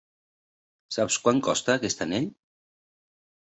Saps 0.95 1.19
quant 1.27 1.43
costa 1.49 1.77
aquest 1.77 2.05
anell? 2.09 2.29